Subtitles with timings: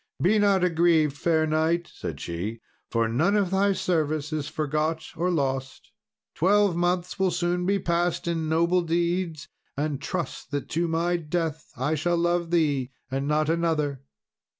[0.19, 2.59] "Be not aggrieved, fair knight," said she,
[2.89, 5.91] "for none of thy service is forgot or lost.
[6.33, 11.71] Twelve months will soon be passed in noble deeds; and trust that to my death
[11.77, 14.01] I shall love thee and not another."